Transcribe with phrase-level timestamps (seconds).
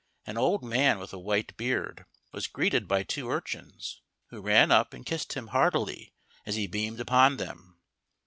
[0.25, 4.95] An old man with a white beard was greeted by two urchins, who ran up
[4.95, 6.11] and kissed him heartily
[6.43, 7.77] as he beamed upon them.